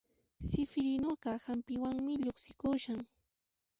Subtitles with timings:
[0.47, 2.99] Sifirinuqa hampiwanmi llusikushan